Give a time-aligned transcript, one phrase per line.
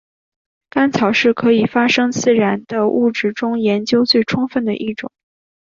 [0.71, 5.11] 干草是可以发生自燃的物质中研究最充分的一种。